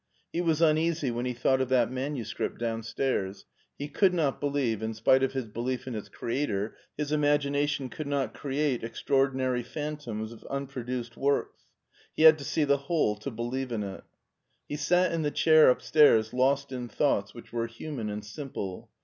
He 0.33 0.41
was 0.41 0.63
uneasy 0.63 1.11
when 1.11 1.27
he 1.27 1.33
thought 1.35 1.61
of 1.61 1.69
that 1.69 1.91
manuscript 1.91 2.57
downstairs. 2.57 3.45
He 3.77 3.87
could 3.87 4.15
not 4.15 4.39
believe, 4.41 4.81
in 4.81 4.95
spite 4.95 5.21
of 5.21 5.33
his 5.33 5.45
belief 5.45 5.85
in 5.85 5.93
its 5.93 6.09
creator, 6.09 6.75
that 6.97 7.03
it 7.03 7.03
was 7.03 7.11
anything 7.11 7.11
rare. 7.11 7.11
His 7.11 7.11
imagination 7.37 7.89
could 7.89 8.07
not 8.07 8.33
create 8.33 8.83
extraordinary 8.83 9.61
phan 9.61 9.97
toms 9.97 10.31
of 10.31 10.41
unproduced 10.49 11.17
works. 11.17 11.65
He 12.15 12.23
had 12.23 12.39
to 12.39 12.43
see 12.43 12.63
the 12.63 12.77
whole 12.77 13.15
to 13.17 13.29
believe 13.29 13.71
in 13.71 13.83
it 13.83 14.03
He 14.67 14.75
sat 14.75 15.11
in 15.11 15.21
the 15.21 15.29
chair 15.29 15.69
upstairs 15.69 16.33
lost 16.33 16.71
in 16.71 16.87
thoughts 16.89 17.35
which 17.35 17.53
were 17.53 17.67
human 17.67 18.09
and 18.09 18.25
simple. 18.25 18.89